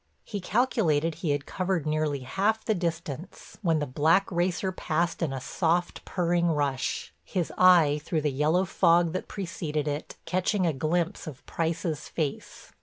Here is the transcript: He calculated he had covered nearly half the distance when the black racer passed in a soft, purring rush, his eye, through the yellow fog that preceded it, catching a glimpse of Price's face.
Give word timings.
He 0.23 0.41
calculated 0.41 1.13
he 1.13 1.29
had 1.29 1.45
covered 1.45 1.85
nearly 1.85 2.21
half 2.21 2.65
the 2.65 2.73
distance 2.73 3.59
when 3.61 3.77
the 3.77 3.85
black 3.85 4.31
racer 4.31 4.71
passed 4.71 5.21
in 5.21 5.31
a 5.31 5.39
soft, 5.39 6.03
purring 6.05 6.47
rush, 6.47 7.13
his 7.23 7.53
eye, 7.55 8.01
through 8.03 8.21
the 8.21 8.31
yellow 8.31 8.65
fog 8.65 9.13
that 9.13 9.27
preceded 9.27 9.87
it, 9.87 10.15
catching 10.25 10.65
a 10.65 10.73
glimpse 10.73 11.27
of 11.27 11.45
Price's 11.45 12.07
face. 12.09 12.71